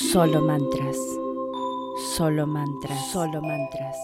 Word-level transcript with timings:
Solo 0.00 0.40
mantras. 0.40 0.96
Solo 2.16 2.46
mantras. 2.46 3.12
Solo 3.12 3.42
mantras. 3.42 3.96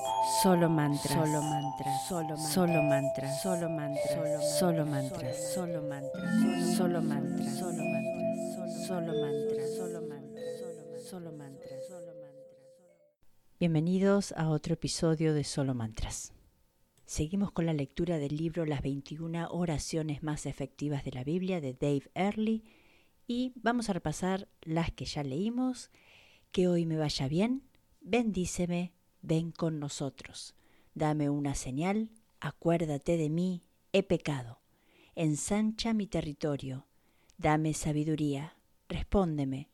Solo 0.42 0.68
mantras. 0.68 1.14
Solo 1.14 1.42
mantras. 1.42 2.06
Solo 2.06 2.36
solo 2.36 2.82
mantras. 2.82 3.42
Solo 3.42 3.70
mantras. 3.70 4.58
Solo 4.58 4.84
mantras. 4.84 5.54
Solo 5.54 5.72
mantras. 5.80 6.76
Solo 6.76 7.00
mantras. 7.00 7.56
Solo 7.56 7.80
mantras. 7.80 8.86
Solo 8.86 9.12
mantras. 9.14 9.74
Solo 9.74 10.02
mantras. 10.02 11.08
Solo 11.08 11.32
mantras. 11.32 11.80
Bienvenidos 13.58 14.32
a 14.36 14.50
otro 14.50 14.74
episodio 14.74 15.32
de 15.32 15.44
Solo 15.44 15.74
Mantras. 15.74 16.34
Seguimos 17.06 17.52
con 17.52 17.64
la 17.64 17.72
lectura 17.72 18.18
del 18.18 18.36
libro 18.36 18.66
Las 18.66 18.82
21 18.82 19.48
oraciones 19.50 20.22
más 20.22 20.44
efectivas 20.44 21.04
de 21.04 21.12
la 21.12 21.24
Biblia 21.24 21.62
de 21.62 21.72
Dave 21.72 22.10
Earley 22.14 22.64
y 23.26 23.52
vamos 23.56 23.88
a 23.88 23.92
repasar 23.92 24.48
las 24.62 24.92
que 24.92 25.04
ya 25.04 25.22
leímos. 25.22 25.90
Que 26.52 26.68
hoy 26.68 26.86
me 26.86 26.96
vaya 26.96 27.28
bien, 27.28 27.62
bendíceme, 28.00 28.92
ven 29.22 29.50
con 29.50 29.80
nosotros. 29.80 30.54
Dame 30.94 31.28
una 31.28 31.54
señal, 31.54 32.10
acuérdate 32.40 33.16
de 33.16 33.28
mí, 33.28 33.64
he 33.92 34.02
pecado. 34.02 34.60
Ensancha 35.14 35.92
mi 35.92 36.06
territorio, 36.06 36.86
dame 37.38 37.74
sabiduría, 37.74 38.56
respóndeme, 38.88 39.70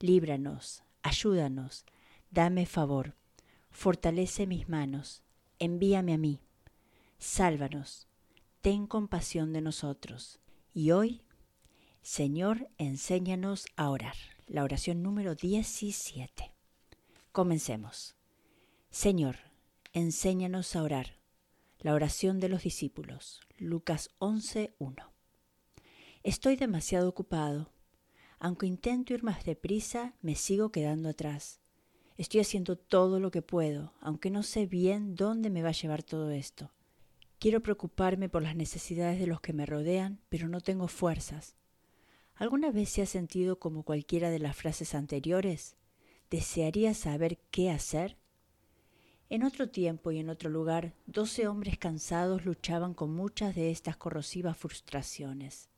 líbranos, 0.00 0.82
ayúdanos, 1.02 1.84
dame 2.30 2.66
favor, 2.66 3.14
fortalece 3.70 4.46
mis 4.46 4.68
manos, 4.68 5.22
envíame 5.58 6.14
a 6.14 6.18
mí, 6.18 6.40
sálvanos, 7.18 8.08
ten 8.62 8.86
compasión 8.86 9.52
de 9.52 9.60
nosotros. 9.60 10.40
Y 10.72 10.90
hoy 10.90 11.22
Señor, 12.08 12.70
enséñanos 12.78 13.66
a 13.74 13.90
orar. 13.90 14.14
La 14.46 14.62
oración 14.62 15.02
número 15.02 15.34
17. 15.34 16.54
Comencemos. 17.32 18.14
Señor, 18.90 19.38
enséñanos 19.92 20.76
a 20.76 20.84
orar. 20.84 21.18
La 21.80 21.94
oración 21.94 22.38
de 22.38 22.48
los 22.48 22.62
discípulos. 22.62 23.40
Lucas 23.58 24.10
11.1. 24.20 25.10
Estoy 26.22 26.54
demasiado 26.54 27.08
ocupado. 27.08 27.72
Aunque 28.38 28.66
intento 28.66 29.12
ir 29.12 29.24
más 29.24 29.44
deprisa, 29.44 30.14
me 30.22 30.36
sigo 30.36 30.70
quedando 30.70 31.08
atrás. 31.08 31.58
Estoy 32.16 32.38
haciendo 32.38 32.76
todo 32.76 33.18
lo 33.18 33.32
que 33.32 33.42
puedo, 33.42 33.94
aunque 34.00 34.30
no 34.30 34.44
sé 34.44 34.66
bien 34.66 35.16
dónde 35.16 35.50
me 35.50 35.64
va 35.64 35.70
a 35.70 35.72
llevar 35.72 36.04
todo 36.04 36.30
esto. 36.30 36.70
Quiero 37.40 37.64
preocuparme 37.64 38.28
por 38.28 38.42
las 38.42 38.54
necesidades 38.54 39.18
de 39.18 39.26
los 39.26 39.40
que 39.40 39.52
me 39.52 39.66
rodean, 39.66 40.20
pero 40.28 40.46
no 40.46 40.60
tengo 40.60 40.86
fuerzas. 40.86 41.56
¿Alguna 42.36 42.70
vez 42.70 42.90
se 42.90 43.00
ha 43.00 43.06
sentido 43.06 43.58
como 43.58 43.82
cualquiera 43.82 44.28
de 44.28 44.38
las 44.38 44.54
frases 44.54 44.94
anteriores? 44.94 45.74
¿Desearía 46.28 46.92
saber 46.92 47.38
qué 47.50 47.70
hacer? 47.70 48.18
En 49.30 49.42
otro 49.42 49.70
tiempo 49.70 50.10
y 50.10 50.18
en 50.18 50.28
otro 50.28 50.50
lugar, 50.50 50.94
doce 51.06 51.48
hombres 51.48 51.78
cansados 51.78 52.44
luchaban 52.44 52.92
con 52.92 53.14
muchas 53.14 53.54
de 53.54 53.70
estas 53.70 53.96
corrosivas 53.96 54.56
frustraciones. 54.58 55.70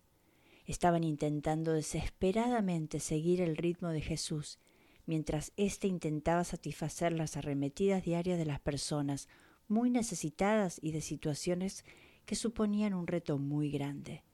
Estaban 0.66 1.04
intentando 1.04 1.72
desesperadamente 1.72 2.98
seguir 2.98 3.40
el 3.40 3.56
ritmo 3.56 3.90
de 3.90 4.00
Jesús, 4.00 4.58
mientras 5.06 5.52
éste 5.56 5.86
intentaba 5.86 6.42
satisfacer 6.42 7.12
las 7.12 7.36
arremetidas 7.36 8.04
diarias 8.04 8.36
de 8.36 8.46
las 8.46 8.60
personas 8.60 9.28
muy 9.68 9.90
necesitadas 9.90 10.80
y 10.82 10.90
de 10.90 11.02
situaciones 11.02 11.84
que 12.26 12.34
suponían 12.34 12.94
un 12.94 13.06
reto 13.06 13.38
muy 13.38 13.70
grande. 13.70 14.24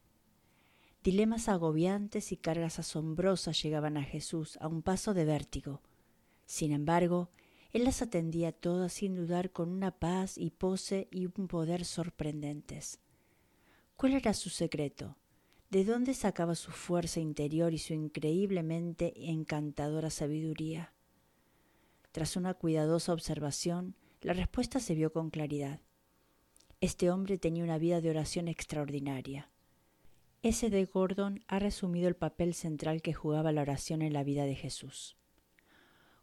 Dilemas 1.04 1.50
agobiantes 1.50 2.32
y 2.32 2.38
cargas 2.38 2.78
asombrosas 2.78 3.62
llegaban 3.62 3.98
a 3.98 4.02
Jesús 4.02 4.56
a 4.62 4.68
un 4.68 4.80
paso 4.80 5.12
de 5.12 5.26
vértigo. 5.26 5.82
Sin 6.46 6.72
embargo, 6.72 7.28
él 7.74 7.84
las 7.84 8.00
atendía 8.00 8.52
todas 8.52 8.94
sin 8.94 9.14
dudar 9.14 9.52
con 9.52 9.68
una 9.68 9.90
paz 9.90 10.38
y 10.38 10.48
pose 10.48 11.08
y 11.10 11.26
un 11.26 11.46
poder 11.46 11.84
sorprendentes. 11.84 13.00
¿Cuál 13.96 14.14
era 14.14 14.32
su 14.32 14.48
secreto? 14.48 15.18
¿De 15.68 15.84
dónde 15.84 16.14
sacaba 16.14 16.54
su 16.54 16.70
fuerza 16.70 17.20
interior 17.20 17.74
y 17.74 17.78
su 17.78 17.92
increíblemente 17.92 19.12
encantadora 19.30 20.08
sabiduría? 20.08 20.94
Tras 22.12 22.34
una 22.34 22.54
cuidadosa 22.54 23.12
observación, 23.12 23.94
la 24.22 24.32
respuesta 24.32 24.80
se 24.80 24.94
vio 24.94 25.12
con 25.12 25.28
claridad. 25.28 25.80
Este 26.80 27.10
hombre 27.10 27.36
tenía 27.36 27.62
una 27.62 27.76
vida 27.76 28.00
de 28.00 28.08
oración 28.08 28.48
extraordinaria. 28.48 29.50
S. 30.46 30.68
D. 30.68 30.84
Gordon 30.84 31.42
ha 31.48 31.58
resumido 31.58 32.06
el 32.06 32.16
papel 32.16 32.52
central 32.52 33.00
que 33.00 33.14
jugaba 33.14 33.50
la 33.50 33.62
oración 33.62 34.02
en 34.02 34.12
la 34.12 34.24
vida 34.24 34.44
de 34.44 34.54
Jesús. 34.54 35.16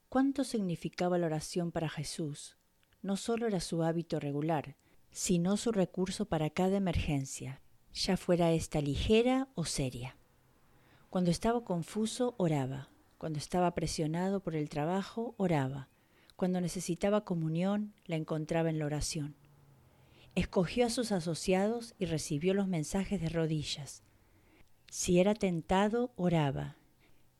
¿Cuánto 0.09 0.43
significaba 0.43 1.17
la 1.17 1.25
oración 1.25 1.71
para 1.71 1.89
Jesús? 1.89 2.55
No 3.01 3.17
solo 3.17 3.47
era 3.47 3.59
su 3.59 3.81
hábito 3.81 4.19
regular, 4.19 4.75
sino 5.09 5.57
su 5.57 5.71
recurso 5.71 6.25
para 6.25 6.51
cada 6.51 6.77
emergencia, 6.77 7.63
ya 7.95 8.15
fuera 8.15 8.51
esta 8.51 8.79
ligera 8.79 9.47
o 9.55 9.65
seria. 9.65 10.15
Cuando 11.09 11.31
estaba 11.31 11.65
confuso, 11.65 12.35
oraba. 12.37 12.89
Cuando 13.17 13.39
estaba 13.39 13.73
presionado 13.73 14.43
por 14.43 14.55
el 14.55 14.69
trabajo, 14.69 15.33
oraba. 15.37 15.89
Cuando 16.35 16.61
necesitaba 16.61 17.25
comunión, 17.25 17.95
la 18.05 18.17
encontraba 18.17 18.69
en 18.69 18.77
la 18.77 18.85
oración. 18.85 19.35
Escogió 20.35 20.85
a 20.85 20.91
sus 20.91 21.11
asociados 21.11 21.95
y 21.97 22.05
recibió 22.05 22.53
los 22.53 22.67
mensajes 22.67 23.19
de 23.19 23.29
rodillas, 23.29 24.03
si 24.93 25.21
era 25.21 25.35
tentado, 25.35 26.11
oraba. 26.17 26.75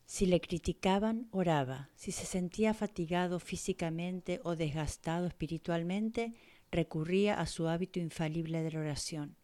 Si 0.06 0.26
le 0.26 0.40
criticaban, 0.40 1.28
oraba. 1.32 1.90
Si 1.96 2.14
se 2.14 2.26
sentía 2.26 2.74
fatigado 2.74 3.42
físicamente 3.42 4.40
o 4.46 4.56
desgastado 4.56 5.28
espiritualmente, 5.28 6.34
recurría 6.72 7.42
a 7.42 7.46
su 7.48 7.68
hábito 7.68 8.00
infalible 8.00 8.64
de 8.64 8.72
la 8.72 8.80
oración. 8.80 9.36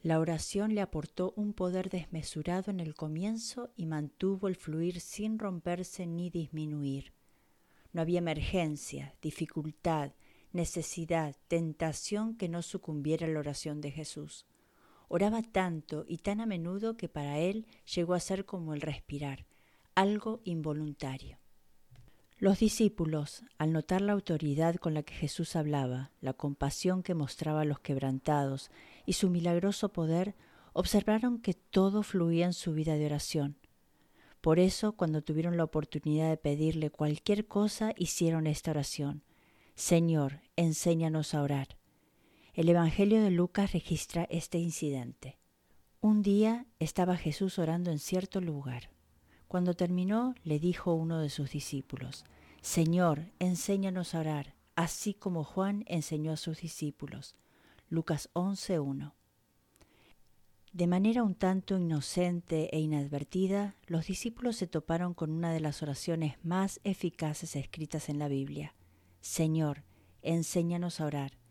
La 0.00 0.18
oración 0.18 0.74
le 0.74 0.80
aportó 0.80 1.34
un 1.36 1.52
poder 1.52 1.90
desmesurado 1.90 2.70
en 2.70 2.80
el 2.80 2.94
comienzo 2.94 3.70
y 3.76 3.84
mantuvo 3.84 4.48
el 4.48 4.56
fluir 4.56 4.98
sin 5.02 5.38
romperse 5.38 6.06
ni 6.06 6.30
disminuir. 6.30 7.12
No 7.92 8.00
había 8.00 8.20
emergencia, 8.20 9.14
dificultad, 9.20 10.12
necesidad, 10.52 11.36
tentación 11.48 12.34
que 12.34 12.48
no 12.48 12.62
sucumbiera 12.62 13.26
a 13.26 13.28
la 13.28 13.40
oración 13.40 13.82
de 13.82 13.90
Jesús. 13.90 14.46
Oraba 15.08 15.42
tanto 15.42 16.04
y 16.08 16.18
tan 16.18 16.40
a 16.40 16.46
menudo 16.46 16.96
que 16.96 17.08
para 17.08 17.38
él 17.38 17.66
llegó 17.94 18.14
a 18.14 18.20
ser 18.20 18.44
como 18.44 18.74
el 18.74 18.80
respirar, 18.80 19.46
algo 19.94 20.40
involuntario. 20.44 21.38
Los 22.38 22.58
discípulos, 22.58 23.44
al 23.58 23.72
notar 23.72 24.00
la 24.00 24.12
autoridad 24.12 24.76
con 24.76 24.92
la 24.92 25.02
que 25.02 25.14
Jesús 25.14 25.56
hablaba, 25.56 26.10
la 26.20 26.32
compasión 26.32 27.02
que 27.02 27.14
mostraba 27.14 27.60
a 27.60 27.64
los 27.64 27.78
quebrantados 27.78 28.70
y 29.06 29.14
su 29.14 29.30
milagroso 29.30 29.90
poder, 29.90 30.34
observaron 30.72 31.38
que 31.38 31.54
todo 31.54 32.02
fluía 32.02 32.46
en 32.46 32.52
su 32.52 32.72
vida 32.72 32.96
de 32.96 33.06
oración. 33.06 33.56
Por 34.40 34.58
eso, 34.58 34.92
cuando 34.92 35.22
tuvieron 35.22 35.56
la 35.56 35.64
oportunidad 35.64 36.28
de 36.28 36.36
pedirle 36.36 36.90
cualquier 36.90 37.46
cosa, 37.46 37.94
hicieron 37.96 38.46
esta 38.46 38.72
oración. 38.72 39.22
Señor, 39.74 40.40
enséñanos 40.56 41.34
a 41.34 41.42
orar. 41.42 41.78
El 42.54 42.68
Evangelio 42.68 43.20
de 43.20 43.32
Lucas 43.32 43.72
registra 43.72 44.28
este 44.30 44.58
incidente. 44.58 45.40
Un 46.00 46.22
día 46.22 46.66
estaba 46.78 47.16
Jesús 47.16 47.58
orando 47.58 47.90
en 47.90 47.98
cierto 47.98 48.40
lugar. 48.40 48.90
Cuando 49.48 49.74
terminó, 49.74 50.36
le 50.44 50.60
dijo 50.60 50.94
uno 50.94 51.18
de 51.18 51.30
sus 51.30 51.50
discípulos, 51.50 52.24
Señor, 52.60 53.32
enséñanos 53.40 54.14
a 54.14 54.20
orar, 54.20 54.54
así 54.76 55.14
como 55.14 55.42
Juan 55.42 55.82
enseñó 55.88 56.30
a 56.30 56.36
sus 56.36 56.60
discípulos. 56.60 57.34
Lucas 57.88 58.30
11.1. 58.34 59.14
De 60.72 60.86
manera 60.86 61.24
un 61.24 61.34
tanto 61.34 61.76
inocente 61.76 62.68
e 62.72 62.78
inadvertida, 62.78 63.74
los 63.88 64.06
discípulos 64.06 64.54
se 64.54 64.68
toparon 64.68 65.12
con 65.12 65.32
una 65.32 65.52
de 65.52 65.58
las 65.58 65.82
oraciones 65.82 66.36
más 66.44 66.78
eficaces 66.84 67.56
escritas 67.56 68.08
en 68.08 68.20
la 68.20 68.28
Biblia. 68.28 68.76
Señor, 69.20 69.82
enséñanos 70.22 71.00
a 71.00 71.06
orar. 71.06 71.43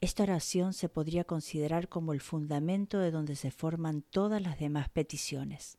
Esta 0.00 0.24
oración 0.24 0.72
se 0.74 0.88
podría 0.88 1.24
considerar 1.24 1.88
como 1.88 2.12
el 2.12 2.20
fundamento 2.20 2.98
de 2.98 3.10
donde 3.10 3.34
se 3.34 3.50
forman 3.50 4.02
todas 4.02 4.42
las 4.42 4.58
demás 4.58 4.88
peticiones. 4.88 5.78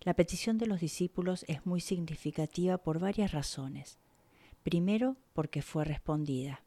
La 0.00 0.14
petición 0.14 0.56
de 0.56 0.66
los 0.66 0.80
discípulos 0.80 1.44
es 1.46 1.66
muy 1.66 1.80
significativa 1.80 2.78
por 2.78 2.98
varias 2.98 3.32
razones. 3.32 3.98
Primero, 4.62 5.16
porque 5.34 5.60
fue 5.60 5.84
respondida. 5.84 6.64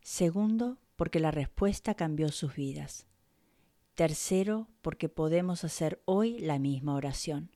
Segundo, 0.00 0.78
porque 0.96 1.20
la 1.20 1.30
respuesta 1.30 1.94
cambió 1.94 2.30
sus 2.30 2.54
vidas. 2.56 3.06
Tercero, 3.94 4.68
porque 4.80 5.10
podemos 5.10 5.64
hacer 5.64 6.00
hoy 6.06 6.38
la 6.38 6.58
misma 6.58 6.94
oración. 6.94 7.50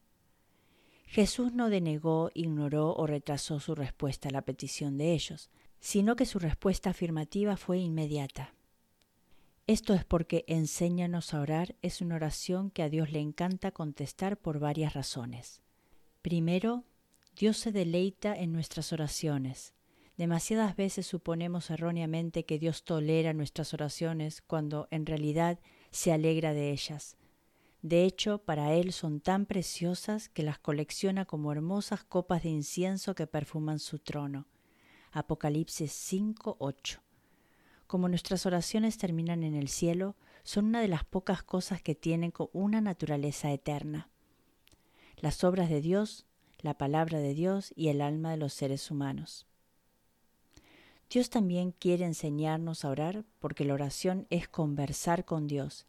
Jesús 1.07 1.53
no 1.53 1.71
denegó, 1.71 2.31
ignoró 2.35 2.95
o 2.95 3.07
retrasó 3.07 3.59
su 3.61 3.75
respuesta 3.75 4.29
a 4.29 4.33
la 4.33 4.43
petición 4.43 4.97
de 4.97 5.13
ellos, 5.13 5.51
sino 5.81 6.15
que 6.15 6.27
su 6.27 6.39
respuesta 6.39 6.91
afirmativa 6.91 7.57
fue 7.57 7.79
inmediata. 7.79 8.55
Esto 9.67 9.95
es 9.95 10.05
porque 10.05 10.45
enséñanos 10.47 11.33
a 11.33 11.41
orar 11.41 11.77
es 11.81 12.01
una 12.01 12.17
oración 12.17 12.71
que 12.71 12.83
a 12.83 12.89
Dios 12.89 13.13
le 13.13 13.21
encanta 13.21 13.71
contestar 13.71 14.37
por 14.37 14.59
varias 14.59 14.95
razones. 14.95 15.61
Primero, 16.23 16.85
Dios 17.37 17.57
se 17.57 17.73
deleita 17.73 18.35
en 18.35 18.53
nuestras 18.53 18.93
oraciones. 18.93 19.73
Demasiadas 20.17 20.77
veces 20.77 21.07
suponemos 21.07 21.71
erróneamente 21.71 22.45
que 22.45 22.59
Dios 22.59 22.85
tolera 22.85 23.33
nuestras 23.33 23.73
oraciones 23.73 24.43
cuando 24.43 24.87
en 24.91 25.07
realidad 25.07 25.59
se 25.91 26.13
alegra 26.13 26.53
de 26.53 26.73
ellas. 26.73 27.17
De 27.81 28.05
hecho, 28.05 28.39
para 28.39 28.75
Él 28.75 28.93
son 28.93 29.21
tan 29.21 29.47
preciosas 29.47 30.29
que 30.29 30.43
las 30.43 30.59
colecciona 30.59 31.25
como 31.25 31.53
hermosas 31.53 32.05
copas 32.05 32.43
de 32.43 32.51
incienso 32.51 33.15
que 33.15 33.27
perfuman 33.27 33.79
su 33.79 33.99
trono. 33.99 34.47
Apocalipsis 35.13 35.91
5:8. 35.93 37.01
Como 37.89 38.09
nuestras 38.09 38.47
oraciones 38.47 38.97
terminan 38.97 39.43
en 39.43 39.57
el 39.57 39.69
cielo, 39.69 40.15
son 40.45 40.67
una 40.67 40.81
de 40.81 40.87
las 40.87 41.05
pocas 41.05 41.43
cosas 41.43 41.83
que 41.83 41.97
tienen 41.97 42.33
una 42.53 42.81
naturaleza 42.81 43.51
eterna. 43.51 44.09
Las 45.17 45.43
obras 45.43 45.69
de 45.69 45.81
Dios, 45.81 46.27
la 46.61 46.79
palabra 46.79 47.19
de 47.19 47.35
Dios 47.35 47.73
y 47.75 47.89
el 47.89 48.01
alma 48.01 48.31
de 48.31 48.37
los 48.37 48.53
seres 48.53 48.89
humanos. 48.91 49.47
Dios 51.11 51.29
también 51.29 51.73
quiere 51.73 52.05
enseñarnos 52.05 52.85
a 52.85 52.91
orar 52.91 53.25
porque 53.41 53.65
la 53.65 53.75
oración 53.75 54.29
es 54.31 54.47
conversar 54.47 55.25
con 55.25 55.49
Dios 55.49 55.87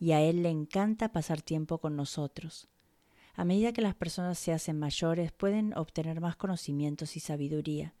y 0.00 0.12
a 0.12 0.22
Él 0.22 0.42
le 0.42 0.48
encanta 0.48 1.12
pasar 1.12 1.42
tiempo 1.42 1.76
con 1.76 1.94
nosotros. 1.94 2.68
A 3.34 3.44
medida 3.44 3.74
que 3.74 3.82
las 3.82 3.94
personas 3.94 4.38
se 4.38 4.52
hacen 4.54 4.78
mayores 4.78 5.30
pueden 5.30 5.76
obtener 5.76 6.22
más 6.22 6.36
conocimientos 6.36 7.16
y 7.16 7.20
sabiduría. 7.20 7.92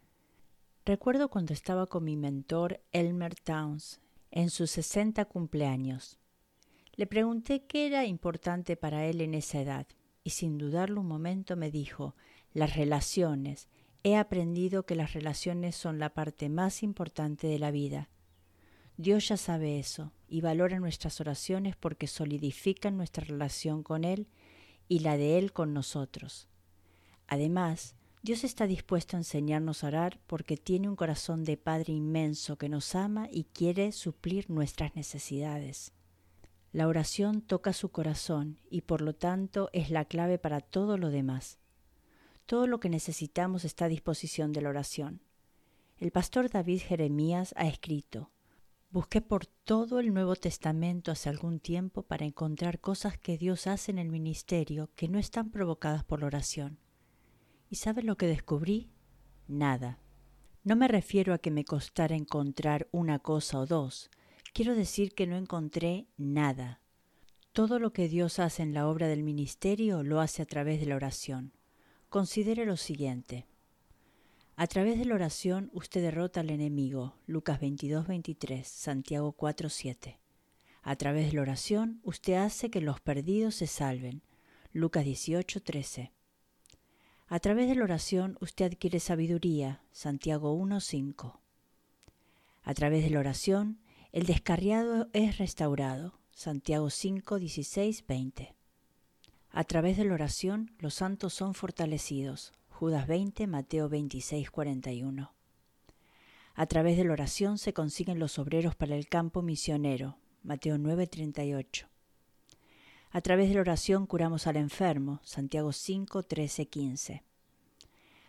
Recuerdo 0.84 1.28
cuando 1.28 1.52
estaba 1.52 1.86
con 1.86 2.02
mi 2.02 2.16
mentor 2.16 2.80
Elmer 2.90 3.36
Towns 3.36 4.00
en 4.32 4.50
sus 4.50 4.72
60 4.72 5.24
cumpleaños. 5.26 6.18
Le 6.96 7.06
pregunté 7.06 7.66
qué 7.66 7.86
era 7.86 8.04
importante 8.04 8.76
para 8.76 9.06
él 9.06 9.20
en 9.20 9.34
esa 9.34 9.60
edad 9.60 9.86
y 10.24 10.30
sin 10.30 10.58
dudarlo 10.58 11.00
un 11.00 11.06
momento 11.06 11.56
me 11.56 11.70
dijo, 11.70 12.16
las 12.52 12.74
relaciones. 12.74 13.68
He 14.02 14.16
aprendido 14.16 14.84
que 14.84 14.96
las 14.96 15.12
relaciones 15.12 15.76
son 15.76 16.00
la 16.00 16.14
parte 16.14 16.48
más 16.48 16.82
importante 16.82 17.46
de 17.46 17.60
la 17.60 17.70
vida. 17.70 18.08
Dios 18.96 19.28
ya 19.28 19.36
sabe 19.36 19.78
eso 19.78 20.12
y 20.26 20.40
valora 20.40 20.80
nuestras 20.80 21.20
oraciones 21.20 21.76
porque 21.76 22.08
solidifican 22.08 22.96
nuestra 22.96 23.24
relación 23.24 23.84
con 23.84 24.02
Él 24.02 24.26
y 24.88 24.98
la 24.98 25.16
de 25.16 25.38
Él 25.38 25.52
con 25.52 25.72
nosotros. 25.72 26.48
Además, 27.28 27.94
Dios 28.24 28.44
está 28.44 28.68
dispuesto 28.68 29.16
a 29.16 29.20
enseñarnos 29.20 29.82
a 29.82 29.88
orar 29.88 30.20
porque 30.28 30.56
tiene 30.56 30.88
un 30.88 30.94
corazón 30.94 31.42
de 31.42 31.56
Padre 31.56 31.92
inmenso 31.92 32.56
que 32.56 32.68
nos 32.68 32.94
ama 32.94 33.26
y 33.28 33.44
quiere 33.44 33.90
suplir 33.90 34.48
nuestras 34.48 34.94
necesidades. 34.94 35.92
La 36.70 36.86
oración 36.86 37.42
toca 37.42 37.72
su 37.72 37.90
corazón 37.90 38.60
y 38.70 38.82
por 38.82 39.00
lo 39.00 39.12
tanto 39.12 39.70
es 39.72 39.90
la 39.90 40.04
clave 40.04 40.38
para 40.38 40.60
todo 40.60 40.98
lo 40.98 41.10
demás. 41.10 41.58
Todo 42.46 42.68
lo 42.68 42.78
que 42.78 42.88
necesitamos 42.88 43.64
está 43.64 43.86
a 43.86 43.88
disposición 43.88 44.52
de 44.52 44.62
la 44.62 44.68
oración. 44.68 45.20
El 45.98 46.12
pastor 46.12 46.48
David 46.48 46.82
Jeremías 46.86 47.54
ha 47.56 47.66
escrito, 47.66 48.30
Busqué 48.90 49.20
por 49.20 49.46
todo 49.46 49.98
el 49.98 50.14
Nuevo 50.14 50.36
Testamento 50.36 51.10
hace 51.10 51.28
algún 51.28 51.58
tiempo 51.58 52.02
para 52.02 52.24
encontrar 52.24 52.78
cosas 52.78 53.18
que 53.18 53.36
Dios 53.36 53.66
hace 53.66 53.90
en 53.90 53.98
el 53.98 54.10
ministerio 54.10 54.90
que 54.94 55.08
no 55.08 55.18
están 55.18 55.50
provocadas 55.50 56.04
por 56.04 56.20
la 56.20 56.26
oración. 56.26 56.81
¿Y 57.72 57.76
sabes 57.76 58.04
lo 58.04 58.18
que 58.18 58.26
descubrí? 58.26 58.90
Nada. 59.48 59.98
No 60.62 60.76
me 60.76 60.88
refiero 60.88 61.32
a 61.32 61.38
que 61.38 61.50
me 61.50 61.64
costara 61.64 62.14
encontrar 62.14 62.86
una 62.92 63.18
cosa 63.18 63.60
o 63.60 63.66
dos. 63.66 64.10
Quiero 64.52 64.74
decir 64.74 65.14
que 65.14 65.26
no 65.26 65.36
encontré 65.36 66.06
nada. 66.18 66.82
Todo 67.54 67.78
lo 67.78 67.94
que 67.94 68.10
Dios 68.10 68.40
hace 68.40 68.62
en 68.62 68.74
la 68.74 68.86
obra 68.86 69.08
del 69.08 69.22
ministerio 69.22 70.02
lo 70.02 70.20
hace 70.20 70.42
a 70.42 70.44
través 70.44 70.80
de 70.80 70.86
la 70.86 70.96
oración. 70.96 71.54
Considere 72.10 72.66
lo 72.66 72.76
siguiente. 72.76 73.46
A 74.56 74.66
través 74.66 74.98
de 74.98 75.06
la 75.06 75.14
oración 75.14 75.70
usted 75.72 76.02
derrota 76.02 76.40
al 76.40 76.50
enemigo. 76.50 77.16
Lucas 77.26 77.58
22, 77.58 78.06
23, 78.06 78.68
Santiago 78.68 79.32
4, 79.32 79.70
7. 79.70 80.20
A 80.82 80.96
través 80.96 81.28
de 81.28 81.36
la 81.36 81.40
oración 81.40 82.00
usted 82.02 82.34
hace 82.34 82.70
que 82.70 82.82
los 82.82 83.00
perdidos 83.00 83.54
se 83.54 83.66
salven. 83.66 84.20
Lucas 84.74 85.06
18, 85.06 85.62
13. 85.62 86.12
A 87.32 87.38
través 87.38 87.66
de 87.66 87.74
la 87.74 87.84
oración 87.84 88.36
usted 88.42 88.66
adquiere 88.66 89.00
sabiduría. 89.00 89.80
Santiago 89.90 90.52
1, 90.52 90.80
5. 90.80 91.40
A 92.62 92.74
través 92.74 93.04
de 93.04 93.08
la 93.08 93.20
oración 93.20 93.78
el 94.12 94.26
descarriado 94.26 95.08
es 95.14 95.38
restaurado. 95.38 96.12
Santiago 96.34 96.90
5, 96.90 97.38
16, 97.38 98.04
20. 98.06 98.54
A 99.48 99.64
través 99.64 99.96
de 99.96 100.04
la 100.04 100.12
oración 100.12 100.72
los 100.78 100.92
santos 100.92 101.32
son 101.32 101.54
fortalecidos. 101.54 102.52
Judas 102.68 103.06
20, 103.06 103.46
Mateo 103.46 103.88
26, 103.88 104.50
41. 104.50 105.32
A 106.52 106.66
través 106.66 106.98
de 106.98 107.04
la 107.04 107.14
oración 107.14 107.56
se 107.56 107.72
consiguen 107.72 108.18
los 108.18 108.38
obreros 108.38 108.76
para 108.76 108.94
el 108.94 109.08
campo 109.08 109.40
misionero. 109.40 110.18
Mateo 110.42 110.76
9, 110.76 111.06
38. 111.06 111.91
A 113.14 113.20
través 113.20 113.50
de 113.50 113.56
la 113.56 113.60
oración 113.60 114.06
curamos 114.06 114.46
al 114.46 114.56
enfermo. 114.56 115.20
Santiago 115.22 115.72
5, 115.72 116.22
13, 116.22 116.66
15. 116.66 117.22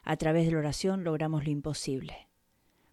A 0.04 0.18
través 0.18 0.46
de 0.46 0.52
la 0.52 0.58
oración 0.58 1.06
logramos 1.06 1.46
lo 1.46 1.52
imposible. 1.52 2.28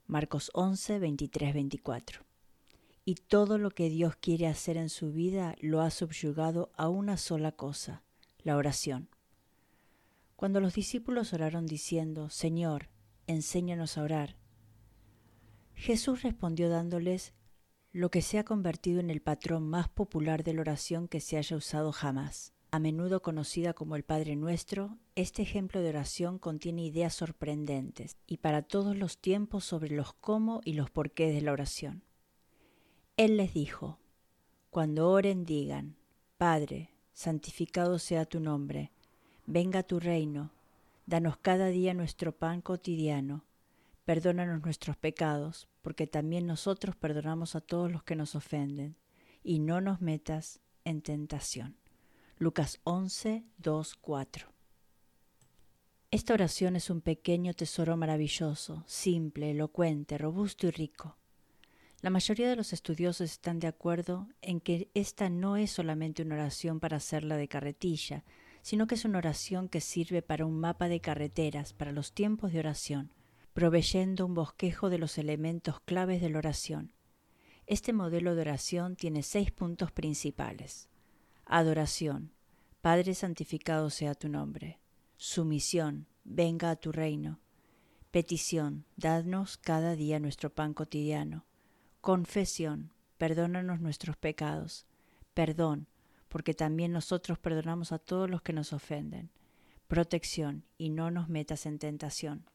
Marcos 0.07 0.53
11, 0.55 1.01
23, 1.01 1.53
24. 1.53 2.21
Y 3.05 3.17
todo 3.17 3.59
lo 3.59 3.73
que 3.73 3.91
Dios 3.91 4.15
quiere 4.15 4.47
hacer 4.47 4.77
en 4.77 4.89
su 4.89 5.11
vida 5.11 5.57
lo 5.61 5.81
ha 5.81 5.91
subyugado 5.91 6.71
a 6.77 6.89
una 6.89 7.17
sola 7.17 7.51
cosa, 7.51 8.05
la 8.45 8.57
oración. 8.57 9.09
Cuando 10.37 10.61
los 10.61 10.75
discípulos 10.75 11.33
oraron 11.33 11.67
diciendo, 11.67 12.31
Señor, 12.31 12.89
enséñanos 13.27 13.99
a 13.99 14.05
orar, 14.05 14.37
Jesús 15.75 16.23
respondió 16.23 16.69
dándoles 16.69 17.33
lo 17.93 18.11
que 18.11 18.23
se 18.23 18.39
ha 18.39 18.45
convertido 18.45 19.01
en 19.01 19.11
el 19.11 19.21
patrón 19.21 19.69
más 19.69 19.89
popular 19.89 20.45
de 20.45 20.55
la 20.55 20.61
oración 20.61 21.09
que 21.09 21.21
se 21.21 21.37
haya 21.37 21.57
usado 21.57 21.93
jamás. 21.93 22.53
A 22.73 22.79
menudo 22.79 23.21
conocida 23.21 23.73
como 23.75 23.97
el 23.97 24.05
Padre 24.05 24.37
Nuestro, 24.37 24.97
este 25.17 25.43
ejemplo 25.43 25.83
de 25.83 25.89
oración 25.89 26.39
contiene 26.39 26.85
ideas 26.85 27.15
sorprendentes 27.15 28.17
y 28.29 28.37
para 28.37 28.63
todos 28.63 28.97
los 28.97 29.19
tiempos 29.19 29.65
sobre 29.65 29.91
los 29.91 30.13
cómo 30.13 30.61
y 30.65 30.75
los 30.75 30.89
porqués 30.89 31.35
de 31.35 31.41
la 31.41 31.53
oración. 31.53 32.05
Él 33.17 33.37
les 33.37 33.55
dijo, 33.55 33.99
Cuando 34.71 35.11
oren 35.11 35.45
digan, 35.45 35.97
Padre, 36.39 36.91
santificado 37.13 37.99
sea 37.99 38.25
tu 38.25 38.39
nombre, 38.39 38.93
Venga 39.47 39.83
tu 39.83 39.99
reino, 39.99 40.53
danos 41.07 41.37
cada 41.39 41.67
día 41.67 41.93
nuestro 41.93 42.31
pan 42.31 42.61
cotidiano, 42.61 43.45
perdónanos 44.11 44.65
nuestros 44.65 44.97
pecados, 44.97 45.69
porque 45.83 46.09
también 46.09 46.45
nosotros 46.45 46.97
perdonamos 46.97 47.55
a 47.55 47.61
todos 47.61 47.93
los 47.93 48.03
que 48.03 48.17
nos 48.17 48.35
ofenden, 48.35 48.97
y 49.45 49.61
no 49.61 49.81
nos 49.81 50.01
metas 50.01 50.59
en 50.83 51.01
tentación. 51.01 51.77
Lucas 52.37 52.81
11, 52.83 53.45
2, 53.59 53.95
4. 54.01 54.53
Esta 56.11 56.35
oración 56.35 56.75
es 56.75 56.91
un 56.91 57.03
pequeño 57.03 57.55
tesoro 57.55 57.97
maravilloso, 57.97 58.83
simple, 58.89 59.53
elocuente, 59.53 60.19
robusto 60.19 60.67
y 60.67 60.73
rico. 60.73 61.17
La 62.01 62.11
mayoría 62.11 62.49
de 62.49 62.57
los 62.57 62.73
estudiosos 62.73 63.31
están 63.31 63.61
de 63.61 63.69
acuerdo 63.69 64.27
en 64.43 64.61
que 64.61 64.91
esta 64.95 65.31
no 65.31 65.57
es 65.57 65.71
solamente 65.71 66.23
una 66.23 66.35
oración 66.35 66.81
para 66.81 66.97
hacerla 66.97 67.37
de 67.37 67.47
carretilla, 67.47 68.25
sino 68.63 68.89
que 68.89 68.97
es 68.97 69.05
una 69.05 69.19
oración 69.19 69.69
que 69.69 69.81
sirve 69.81 70.21
para 70.21 70.47
un 70.47 70.59
mapa 70.59 70.89
de 70.89 71.01
carreteras 71.01 71.73
para 71.73 71.93
los 71.93 72.13
tiempos 72.13 72.53
de 72.53 72.59
oración, 72.59 73.13
proveyendo 73.53 74.27
un 74.27 74.35
bosquejo 74.35 74.91
de 74.91 74.99
los 74.99 75.19
elementos 75.19 75.81
claves 75.81 76.21
de 76.21 76.31
la 76.31 76.39
oración. 76.39 76.93
Este 77.67 77.93
modelo 77.93 78.35
de 78.35 78.43
oración 78.43 78.97
tiene 78.97 79.23
seis 79.23 79.51
puntos 79.51 79.93
principales. 79.93 80.89
Adoración. 81.45 82.33
Padre 82.81 83.15
santificado 83.15 83.91
sea 83.91 84.15
tu 84.15 84.29
nombre. 84.29 84.81
Sumisión. 85.17 86.07
Venga 86.25 86.71
a 86.71 86.77
tu 86.77 86.93
reino. 86.93 87.41
Petición. 88.11 88.87
Dadnos 88.97 89.57
cada 89.57 89.95
día 89.95 90.19
nuestro 90.21 90.51
pan 90.51 90.75
cotidiano. 90.75 91.45
Confesión. 92.01 92.93
Perdónanos 93.19 93.81
nuestros 93.81 94.17
pecados. 94.17 94.87
Perdón 95.35 95.87
porque 96.31 96.55
también 96.55 96.93
nosotros 96.93 97.39
perdonamos 97.39 97.93
a 97.93 97.99
todos 97.99 98.31
los 98.31 98.41
que 98.41 98.53
nos 98.53 98.73
ofenden. 98.73 99.31
Protección 99.89 100.65
y 100.79 100.89
no 100.89 101.11
nos 101.11 101.29
metas 101.29 101.67
en 101.67 101.81
tentación. 101.81 102.47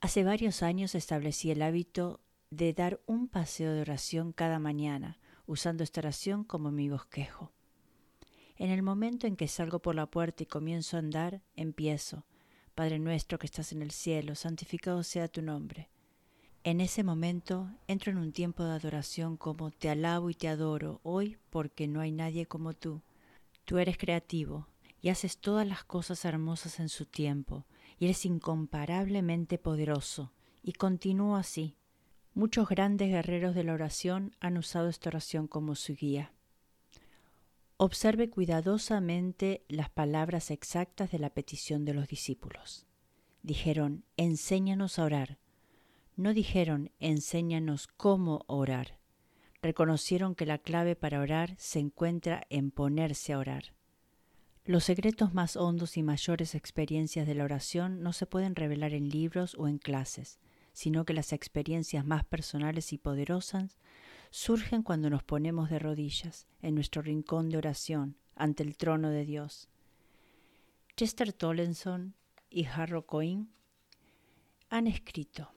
Hace 0.00 0.22
varios 0.22 0.62
años 0.62 0.94
establecí 0.94 1.50
el 1.50 1.60
hábito 1.60 2.20
de 2.50 2.72
dar 2.72 3.00
un 3.06 3.26
paseo 3.26 3.72
de 3.72 3.80
oración 3.80 4.32
cada 4.32 4.60
mañana, 4.60 5.18
usando 5.44 5.82
esta 5.82 6.00
oración 6.00 6.44
como 6.44 6.70
mi 6.70 6.88
bosquejo. 6.88 7.52
En 8.56 8.70
el 8.70 8.82
momento 8.82 9.26
en 9.26 9.34
que 9.34 9.48
salgo 9.48 9.80
por 9.80 9.96
la 9.96 10.06
puerta 10.06 10.44
y 10.44 10.46
comienzo 10.46 10.96
a 10.96 11.00
andar, 11.00 11.42
empiezo, 11.56 12.26
Padre 12.76 13.00
nuestro 13.00 13.40
que 13.40 13.46
estás 13.46 13.72
en 13.72 13.82
el 13.82 13.90
cielo, 13.90 14.36
santificado 14.36 15.02
sea 15.02 15.26
tu 15.26 15.42
nombre. 15.42 15.90
En 16.62 16.80
ese 16.80 17.02
momento 17.02 17.68
entro 17.88 18.12
en 18.12 18.18
un 18.18 18.30
tiempo 18.30 18.62
de 18.62 18.72
adoración 18.72 19.36
como 19.36 19.72
te 19.72 19.90
alabo 19.90 20.30
y 20.30 20.34
te 20.34 20.46
adoro 20.46 21.00
hoy 21.02 21.38
porque 21.50 21.88
no 21.88 22.00
hay 22.00 22.12
nadie 22.12 22.46
como 22.46 22.72
tú. 22.72 23.02
Tú 23.64 23.78
eres 23.78 23.98
creativo 23.98 24.68
y 25.00 25.08
haces 25.08 25.38
todas 25.38 25.66
las 25.66 25.82
cosas 25.82 26.24
hermosas 26.24 26.78
en 26.78 26.88
su 26.88 27.04
tiempo, 27.04 27.66
y 27.98 28.06
eres 28.06 28.24
incomparablemente 28.24 29.58
poderoso, 29.58 30.32
y 30.62 30.72
continúa 30.72 31.40
así. 31.40 31.76
Muchos 32.34 32.68
grandes 32.68 33.08
guerreros 33.08 33.54
de 33.54 33.64
la 33.64 33.74
oración 33.74 34.36
han 34.40 34.58
usado 34.58 34.88
esta 34.88 35.10
oración 35.10 35.48
como 35.48 35.74
su 35.74 35.94
guía. 35.94 36.32
Observe 37.76 38.28
cuidadosamente 38.30 39.64
las 39.68 39.90
palabras 39.90 40.50
exactas 40.50 41.10
de 41.10 41.18
la 41.18 41.30
petición 41.30 41.84
de 41.84 41.94
los 41.94 42.08
discípulos. 42.08 42.86
Dijeron, 43.42 44.04
enséñanos 44.16 44.98
a 44.98 45.04
orar. 45.04 45.38
No 46.16 46.34
dijeron, 46.34 46.90
enséñanos 46.98 47.86
cómo 47.86 48.44
orar. 48.48 48.98
Reconocieron 49.62 50.34
que 50.34 50.46
la 50.46 50.58
clave 50.58 50.96
para 50.96 51.20
orar 51.20 51.54
se 51.58 51.78
encuentra 51.78 52.46
en 52.50 52.70
ponerse 52.70 53.32
a 53.32 53.38
orar. 53.38 53.77
Los 54.68 54.84
secretos 54.84 55.32
más 55.32 55.56
hondos 55.56 55.96
y 55.96 56.02
mayores 56.02 56.54
experiencias 56.54 57.26
de 57.26 57.34
la 57.34 57.44
oración 57.44 58.02
no 58.02 58.12
se 58.12 58.26
pueden 58.26 58.54
revelar 58.54 58.92
en 58.92 59.08
libros 59.08 59.54
o 59.54 59.66
en 59.66 59.78
clases, 59.78 60.38
sino 60.74 61.06
que 61.06 61.14
las 61.14 61.32
experiencias 61.32 62.04
más 62.04 62.22
personales 62.26 62.92
y 62.92 62.98
poderosas 62.98 63.78
surgen 64.28 64.82
cuando 64.82 65.08
nos 65.08 65.22
ponemos 65.22 65.70
de 65.70 65.78
rodillas 65.78 66.46
en 66.60 66.74
nuestro 66.74 67.00
rincón 67.00 67.48
de 67.48 67.56
oración 67.56 68.18
ante 68.36 68.62
el 68.62 68.76
trono 68.76 69.08
de 69.08 69.24
Dios. 69.24 69.70
Chester 70.98 71.32
Tollenson 71.32 72.14
y 72.50 72.66
Harro 72.66 73.06
Cohen 73.06 73.48
han 74.68 74.86
escrito 74.86 75.50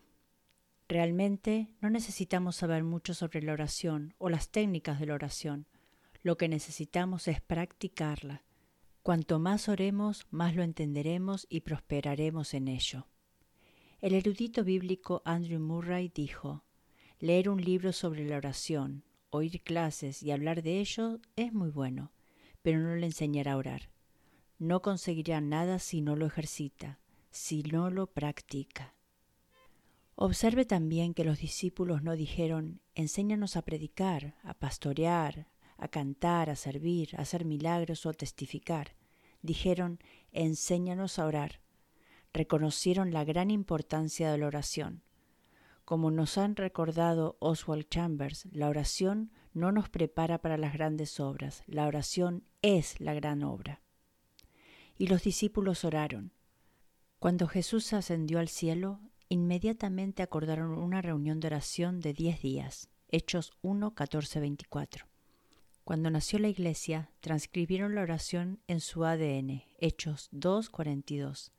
Realmente 0.88 1.68
no 1.82 1.89
necesitamos 1.89 2.56
saber 2.56 2.86
mucho 2.86 3.13
sobre 3.13 3.41
la 3.41 3.51
oración 3.51 4.13
o 4.20 4.30
las 4.30 4.48
técnicas 4.48 5.01
de 5.01 5.08
la 5.08 5.15
oración. 5.15 5.68
Lo 6.24 6.38
que 6.38 6.48
necesitamos 6.48 7.27
es 7.27 7.41
practicarla 7.41 8.46
Cuanto 9.03 9.39
más 9.39 9.67
oremos, 9.67 10.27
más 10.29 10.55
lo 10.55 10.62
entenderemos 10.62 11.48
y 11.50 11.62
prosperaremos 11.62 12.53
en 12.53 12.67
ello. 12.67 13.08
El 14.00 14.13
erudito 14.13 14.63
bíblico 14.63 15.24
Andrew 15.25 15.60
Murray 15.60 16.10
dijo, 16.10 16.63
Leer 17.20 17.50
un 17.50 17.62
libro 17.62 17.93
sobre 17.93 18.27
la 18.27 18.38
oración, 18.38 19.03
oír 19.31 19.62
clases 19.62 20.22
y 20.22 20.31
hablar 20.31 20.62
de 20.62 20.79
ello 20.79 21.20
es 21.36 21.51
muy 21.51 21.70
bueno, 21.70 22.12
pero 22.62 22.79
no 22.79 22.96
le 22.96 23.08
enseñará 23.08 23.53
a 23.53 23.58
orar. 23.58 23.89
No 24.60 24.84
conseguirá 24.84 25.41
nada 25.41 25.79
si 25.79 26.01
no 26.01 26.15
lo 26.15 26.27
ejercita, 26.27 27.00
si 27.31 27.63
no 27.63 27.89
lo 27.89 28.05
practica. 28.05 28.93
Observe 30.13 30.65
también 30.65 31.15
que 31.15 31.24
los 31.24 31.39
discípulos 31.39 32.03
no 32.03 32.15
dijeron, 32.15 32.81
enséñanos 32.93 33.55
a 33.55 33.63
predicar, 33.63 34.36
a 34.43 34.53
pastorear, 34.53 35.48
a 35.82 35.88
cantar, 35.88 36.50
a 36.50 36.56
servir, 36.56 37.10
a 37.18 37.24
hacer 37.24 37.44
milagros 37.44 38.06
o 38.06 38.10
a 38.10 38.14
testificar. 38.14 38.96
Dijeron, 39.42 40.00
enséñanos 40.32 41.18
a 41.18 41.26
orar. 41.26 41.60
Reconocieron 42.34 43.12
la 43.12 43.26
gran 43.26 43.50
importancia 43.50 44.32
de 44.32 44.38
la 44.38 44.48
oración. 44.48 45.02
Como 45.84 46.12
nos 46.12 46.38
han 46.38 46.56
recordado 46.56 47.36
Oswald 47.40 47.90
Chambers, 47.90 48.46
la 48.52 48.70
oración 48.70 49.32
no 49.54 49.72
nos 49.72 49.90
prepara 49.90 50.38
para 50.38 50.56
las 50.56 50.72
grandes 50.72 51.20
obras, 51.20 51.64
la 51.66 51.88
oración 51.88 52.46
es 52.62 53.02
la 53.02 53.16
gran 53.16 53.44
obra. 53.44 53.82
Y 54.98 55.08
los 55.08 55.24
discípulos 55.24 55.84
oraron. 55.84 56.32
Cuando 57.18 57.48
Jesús 57.48 57.92
ascendió 57.94 58.40
al 58.40 58.50
cielo, 58.50 59.00
inmediatamente 59.30 60.22
acordaron 60.22 60.78
una 60.78 61.02
reunión 61.02 61.40
de 61.40 61.48
oración 61.48 62.00
de 62.02 62.14
diez 62.14 62.42
días. 62.42 62.88
Hechos 63.10 63.52
1, 63.62 63.96
14, 63.96 64.40
24. 64.40 65.11
Cuando 65.84 66.12
nació 66.12 66.38
la 66.40 66.48
Iglesia, 66.48 67.10
transcribieron 67.22 67.96
la 67.96 68.02
oración 68.02 68.60
en 68.68 68.80
su 68.80 69.04
ADN, 69.04 69.64
Hechos 69.80 70.30
2.42. 70.32 71.52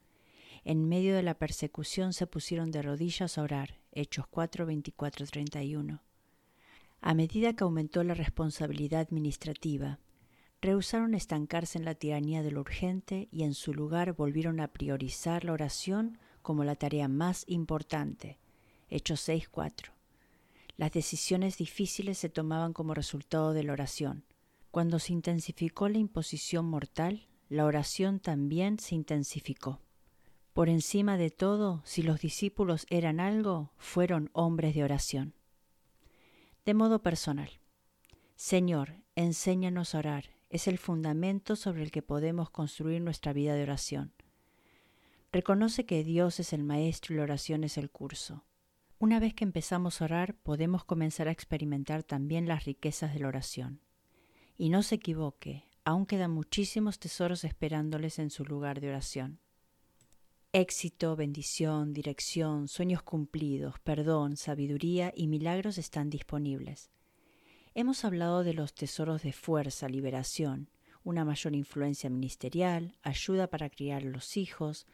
En 0.64 0.88
medio 0.88 1.16
de 1.16 1.24
la 1.24 1.34
persecución 1.34 2.12
se 2.12 2.28
pusieron 2.28 2.70
de 2.70 2.82
rodillas 2.82 3.36
a 3.36 3.42
orar, 3.42 3.80
Hechos 3.90 4.26
4, 4.28 4.66
31. 5.30 6.02
A 7.00 7.14
medida 7.14 7.52
que 7.54 7.64
aumentó 7.64 8.04
la 8.04 8.14
responsabilidad 8.14 9.00
administrativa, 9.00 9.98
rehusaron 10.60 11.14
estancarse 11.14 11.78
en 11.78 11.84
la 11.84 11.96
tiranía 11.96 12.44
de 12.44 12.52
lo 12.52 12.60
urgente 12.60 13.28
y 13.32 13.42
en 13.42 13.54
su 13.54 13.74
lugar 13.74 14.12
volvieron 14.12 14.60
a 14.60 14.68
priorizar 14.68 15.44
la 15.44 15.52
oración 15.52 16.18
como 16.42 16.62
la 16.62 16.76
tarea 16.76 17.08
más 17.08 17.44
importante, 17.48 18.38
Hechos 18.88 19.28
6.4. 19.28 19.91
Las 20.76 20.92
decisiones 20.92 21.58
difíciles 21.58 22.18
se 22.18 22.28
tomaban 22.28 22.72
como 22.72 22.94
resultado 22.94 23.52
de 23.52 23.62
la 23.62 23.72
oración. 23.72 24.24
Cuando 24.70 24.98
se 24.98 25.12
intensificó 25.12 25.88
la 25.88 25.98
imposición 25.98 26.64
mortal, 26.66 27.28
la 27.48 27.66
oración 27.66 28.20
también 28.20 28.78
se 28.78 28.94
intensificó. 28.94 29.80
Por 30.54 30.68
encima 30.68 31.16
de 31.16 31.30
todo, 31.30 31.82
si 31.84 32.02
los 32.02 32.20
discípulos 32.20 32.86
eran 32.90 33.20
algo, 33.20 33.72
fueron 33.76 34.30
hombres 34.32 34.74
de 34.74 34.84
oración. 34.84 35.34
De 36.64 36.74
modo 36.74 37.02
personal, 37.02 37.50
Señor, 38.36 39.02
enséñanos 39.14 39.94
a 39.94 39.98
orar. 39.98 40.24
Es 40.50 40.68
el 40.68 40.78
fundamento 40.78 41.56
sobre 41.56 41.82
el 41.82 41.90
que 41.90 42.02
podemos 42.02 42.50
construir 42.50 43.00
nuestra 43.00 43.32
vida 43.32 43.54
de 43.54 43.62
oración. 43.62 44.12
Reconoce 45.32 45.86
que 45.86 46.04
Dios 46.04 46.40
es 46.40 46.52
el 46.52 46.62
maestro 46.62 47.14
y 47.14 47.16
la 47.16 47.22
oración 47.22 47.64
es 47.64 47.78
el 47.78 47.90
curso. 47.90 48.44
Una 49.02 49.18
vez 49.18 49.34
que 49.34 49.42
empezamos 49.42 50.00
a 50.00 50.04
orar, 50.04 50.36
podemos 50.36 50.84
comenzar 50.84 51.26
a 51.26 51.32
experimentar 51.32 52.04
también 52.04 52.46
las 52.46 52.66
riquezas 52.66 53.12
de 53.12 53.18
la 53.18 53.26
oración. 53.26 53.80
Y 54.56 54.68
no 54.68 54.84
se 54.84 54.94
equivoque, 54.94 55.64
aún 55.84 56.06
quedan 56.06 56.30
muchísimos 56.30 57.00
tesoros 57.00 57.42
esperándoles 57.42 58.20
en 58.20 58.30
su 58.30 58.44
lugar 58.44 58.80
de 58.80 58.90
oración. 58.90 59.40
Éxito, 60.52 61.16
bendición, 61.16 61.92
dirección, 61.92 62.68
sueños 62.68 63.02
cumplidos, 63.02 63.80
perdón, 63.80 64.36
sabiduría 64.36 65.12
y 65.16 65.26
milagros 65.26 65.78
están 65.78 66.08
disponibles. 66.08 66.92
Hemos 67.74 68.04
hablado 68.04 68.44
de 68.44 68.54
los 68.54 68.72
tesoros 68.72 69.24
de 69.24 69.32
fuerza, 69.32 69.88
liberación, 69.88 70.70
una 71.02 71.24
mayor 71.24 71.56
influencia 71.56 72.08
ministerial, 72.08 72.96
ayuda 73.02 73.48
para 73.48 73.68
criar 73.68 74.02
a 74.02 74.10
los 74.10 74.36
hijos, 74.36 74.86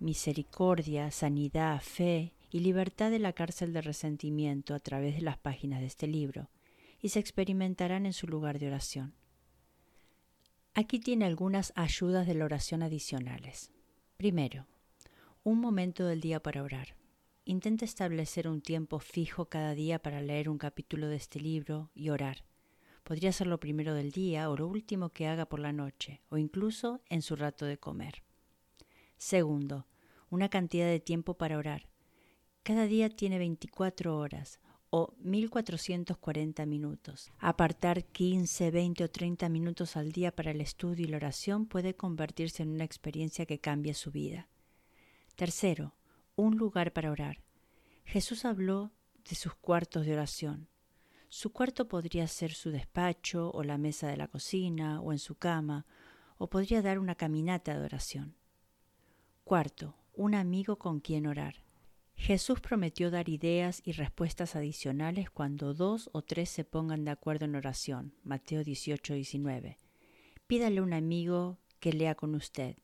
misericordia, 0.00 1.10
sanidad, 1.10 1.80
fe, 1.80 2.34
y 2.54 2.60
libertad 2.60 3.10
de 3.10 3.18
la 3.18 3.32
cárcel 3.32 3.72
de 3.72 3.82
resentimiento 3.82 4.76
a 4.76 4.78
través 4.78 5.16
de 5.16 5.22
las 5.22 5.36
páginas 5.36 5.80
de 5.80 5.86
este 5.86 6.06
libro, 6.06 6.50
y 7.00 7.08
se 7.08 7.18
experimentarán 7.18 8.06
en 8.06 8.12
su 8.12 8.28
lugar 8.28 8.60
de 8.60 8.68
oración. 8.68 9.12
Aquí 10.72 11.00
tiene 11.00 11.24
algunas 11.24 11.72
ayudas 11.74 12.28
de 12.28 12.34
la 12.34 12.44
oración 12.44 12.84
adicionales. 12.84 13.72
Primero, 14.16 14.68
un 15.42 15.58
momento 15.58 16.06
del 16.06 16.20
día 16.20 16.40
para 16.40 16.62
orar. 16.62 16.94
Intente 17.44 17.84
establecer 17.84 18.46
un 18.46 18.60
tiempo 18.60 19.00
fijo 19.00 19.46
cada 19.46 19.74
día 19.74 19.98
para 19.98 20.22
leer 20.22 20.48
un 20.48 20.58
capítulo 20.58 21.08
de 21.08 21.16
este 21.16 21.40
libro 21.40 21.90
y 21.92 22.10
orar. 22.10 22.44
Podría 23.02 23.32
ser 23.32 23.48
lo 23.48 23.58
primero 23.58 23.94
del 23.94 24.12
día 24.12 24.48
o 24.48 24.56
lo 24.56 24.68
último 24.68 25.08
que 25.08 25.26
haga 25.26 25.46
por 25.46 25.58
la 25.58 25.72
noche, 25.72 26.22
o 26.28 26.38
incluso 26.38 27.02
en 27.08 27.20
su 27.20 27.34
rato 27.34 27.66
de 27.66 27.78
comer. 27.78 28.22
Segundo, 29.16 29.88
una 30.30 30.48
cantidad 30.50 30.86
de 30.86 31.00
tiempo 31.00 31.34
para 31.34 31.58
orar. 31.58 31.88
Cada 32.64 32.86
día 32.86 33.10
tiene 33.10 33.36
24 33.36 34.16
horas 34.16 34.58
o 34.88 35.12
1440 35.18 36.64
minutos. 36.64 37.30
Apartar 37.38 38.06
15, 38.06 38.70
20 38.70 39.04
o 39.04 39.10
30 39.10 39.50
minutos 39.50 39.98
al 39.98 40.12
día 40.12 40.34
para 40.34 40.50
el 40.50 40.62
estudio 40.62 41.04
y 41.04 41.08
la 41.10 41.18
oración 41.18 41.66
puede 41.66 41.94
convertirse 41.94 42.62
en 42.62 42.70
una 42.70 42.84
experiencia 42.84 43.44
que 43.44 43.58
cambie 43.58 43.92
su 43.92 44.10
vida. 44.10 44.48
Tercero, 45.36 45.94
un 46.36 46.56
lugar 46.56 46.94
para 46.94 47.10
orar. 47.10 47.42
Jesús 48.06 48.46
habló 48.46 48.92
de 49.28 49.34
sus 49.34 49.54
cuartos 49.56 50.06
de 50.06 50.14
oración. 50.14 50.70
Su 51.28 51.52
cuarto 51.52 51.86
podría 51.86 52.26
ser 52.28 52.54
su 52.54 52.70
despacho 52.70 53.50
o 53.50 53.62
la 53.62 53.76
mesa 53.76 54.08
de 54.08 54.16
la 54.16 54.28
cocina 54.28 55.02
o 55.02 55.12
en 55.12 55.18
su 55.18 55.34
cama, 55.34 55.84
o 56.38 56.48
podría 56.48 56.80
dar 56.80 56.98
una 56.98 57.14
caminata 57.14 57.78
de 57.78 57.84
oración. 57.84 58.36
Cuarto, 59.44 59.98
un 60.14 60.34
amigo 60.34 60.78
con 60.78 61.00
quien 61.00 61.26
orar. 61.26 61.63
Jesús 62.16 62.60
prometió 62.60 63.10
dar 63.10 63.28
ideas 63.28 63.82
y 63.84 63.92
respuestas 63.92 64.56
adicionales 64.56 65.30
cuando 65.30 65.74
dos 65.74 66.08
o 66.12 66.22
tres 66.22 66.48
se 66.48 66.64
pongan 66.64 67.04
de 67.04 67.10
acuerdo 67.10 67.44
en 67.44 67.54
oración. 67.54 68.14
Mateo 68.22 68.64
18, 68.64 69.14
19. 69.14 69.78
Pídale 70.46 70.78
a 70.78 70.82
un 70.82 70.92
amigo 70.92 71.58
que 71.80 71.92
lea 71.92 72.14
con 72.14 72.34
usted. 72.34 72.76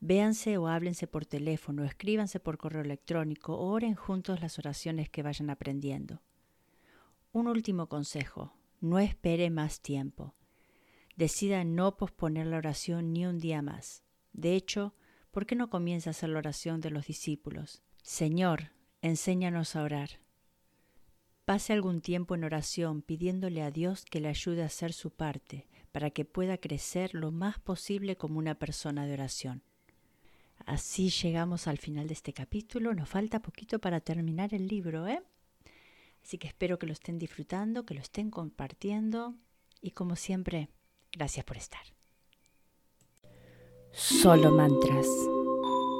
Véanse 0.00 0.58
o 0.58 0.68
háblense 0.68 1.06
por 1.06 1.24
teléfono, 1.26 1.84
escríbanse 1.84 2.38
por 2.40 2.58
correo 2.58 2.82
electrónico 2.82 3.54
o 3.54 3.70
oren 3.70 3.94
juntos 3.94 4.40
las 4.40 4.58
oraciones 4.58 5.08
que 5.08 5.22
vayan 5.22 5.48
aprendiendo. 5.48 6.22
Un 7.32 7.48
último 7.48 7.88
consejo, 7.88 8.52
no 8.80 8.98
espere 8.98 9.50
más 9.50 9.80
tiempo. 9.80 10.34
Decida 11.16 11.64
no 11.64 11.96
posponer 11.96 12.46
la 12.46 12.58
oración 12.58 13.12
ni 13.12 13.26
un 13.26 13.38
día 13.38 13.62
más. 13.62 14.02
De 14.32 14.54
hecho, 14.54 14.94
¿por 15.30 15.46
qué 15.46 15.54
no 15.54 15.70
comienza 15.70 16.10
a 16.10 16.12
hacer 16.12 16.28
la 16.28 16.38
oración 16.38 16.80
de 16.80 16.90
los 16.90 17.06
discípulos? 17.06 17.82
Señor, 18.06 18.70
enséñanos 19.02 19.74
a 19.74 19.82
orar. 19.82 20.20
Pase 21.44 21.72
algún 21.72 22.00
tiempo 22.00 22.36
en 22.36 22.44
oración 22.44 23.02
pidiéndole 23.02 23.62
a 23.62 23.72
Dios 23.72 24.04
que 24.04 24.20
le 24.20 24.28
ayude 24.28 24.62
a 24.62 24.66
hacer 24.66 24.92
su 24.92 25.10
parte, 25.10 25.66
para 25.90 26.10
que 26.10 26.24
pueda 26.24 26.56
crecer 26.56 27.14
lo 27.14 27.32
más 27.32 27.58
posible 27.58 28.16
como 28.16 28.38
una 28.38 28.54
persona 28.54 29.06
de 29.06 29.14
oración. 29.14 29.64
Así 30.66 31.10
llegamos 31.10 31.66
al 31.66 31.78
final 31.78 32.06
de 32.06 32.14
este 32.14 32.32
capítulo. 32.32 32.94
Nos 32.94 33.08
falta 33.08 33.42
poquito 33.42 33.80
para 33.80 33.98
terminar 33.98 34.54
el 34.54 34.68
libro, 34.68 35.08
¿eh? 35.08 35.20
Así 36.22 36.38
que 36.38 36.46
espero 36.46 36.78
que 36.78 36.86
lo 36.86 36.92
estén 36.92 37.18
disfrutando, 37.18 37.84
que 37.84 37.94
lo 37.94 38.00
estén 38.00 38.30
compartiendo 38.30 39.34
y 39.80 39.90
como 39.90 40.14
siempre, 40.14 40.68
gracias 41.10 41.44
por 41.44 41.56
estar. 41.56 41.82
Solo 43.90 44.52
mantras. 44.52 45.08